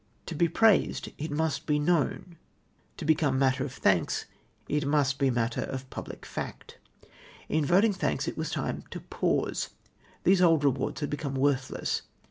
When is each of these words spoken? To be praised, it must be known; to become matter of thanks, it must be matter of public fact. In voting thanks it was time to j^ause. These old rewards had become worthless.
To 0.25 0.33
be 0.33 0.47
praised, 0.47 1.11
it 1.19 1.29
must 1.29 1.67
be 1.67 1.77
known; 1.77 2.37
to 2.97 3.05
become 3.05 3.37
matter 3.37 3.63
of 3.63 3.71
thanks, 3.73 4.25
it 4.67 4.83
must 4.83 5.19
be 5.19 5.29
matter 5.29 5.61
of 5.61 5.87
public 5.91 6.25
fact. 6.25 6.79
In 7.47 7.63
voting 7.67 7.93
thanks 7.93 8.27
it 8.27 8.35
was 8.35 8.49
time 8.49 8.83
to 8.89 8.99
j^ause. 9.01 9.69
These 10.23 10.41
old 10.41 10.63
rewards 10.63 11.01
had 11.01 11.11
become 11.11 11.35
worthless. 11.35 12.01